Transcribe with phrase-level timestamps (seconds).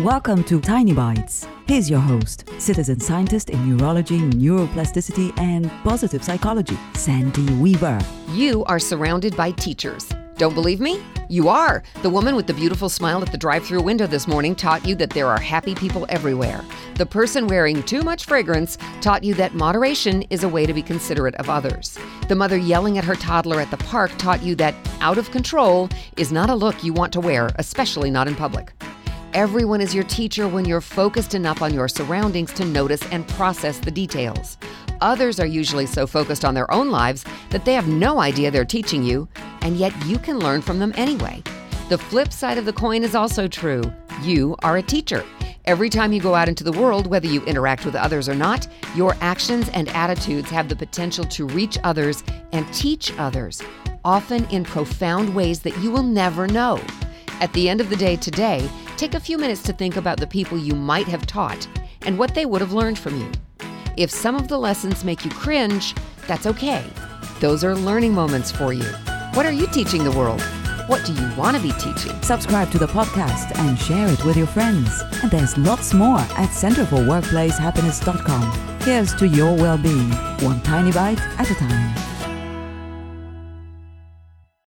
[0.00, 1.48] Welcome to Tiny Bites.
[1.66, 7.98] Here's your host, citizen scientist in neurology, neuroplasticity, and positive psychology, Sandy Weaver.
[8.32, 10.06] You are surrounded by teachers.
[10.36, 11.02] Don't believe me?
[11.30, 11.82] You are.
[12.02, 14.94] The woman with the beautiful smile at the drive through window this morning taught you
[14.96, 16.62] that there are happy people everywhere.
[16.96, 20.82] The person wearing too much fragrance taught you that moderation is a way to be
[20.82, 21.98] considerate of others.
[22.28, 25.88] The mother yelling at her toddler at the park taught you that out of control
[26.18, 28.74] is not a look you want to wear, especially not in public.
[29.36, 33.76] Everyone is your teacher when you're focused enough on your surroundings to notice and process
[33.76, 34.56] the details.
[35.02, 38.64] Others are usually so focused on their own lives that they have no idea they're
[38.64, 39.28] teaching you,
[39.60, 41.42] and yet you can learn from them anyway.
[41.90, 43.82] The flip side of the coin is also true.
[44.22, 45.22] You are a teacher.
[45.66, 48.66] Every time you go out into the world, whether you interact with others or not,
[48.94, 53.60] your actions and attitudes have the potential to reach others and teach others,
[54.02, 56.82] often in profound ways that you will never know.
[57.42, 60.26] At the end of the day today, take a few minutes to think about the
[60.26, 61.68] people you might have taught
[62.02, 63.30] and what they would have learned from you.
[63.96, 65.94] If some of the lessons make you cringe,
[66.26, 66.84] that's okay.
[67.40, 68.86] Those are learning moments for you.
[69.34, 70.40] What are you teaching the world?
[70.86, 72.12] What do you want to be teaching?
[72.22, 75.02] Subscribe to the podcast and share it with your friends.
[75.22, 78.80] And there's lots more at centerforworkplacehappiness.com.
[78.82, 82.15] Here's to your well being, one tiny bite at a time.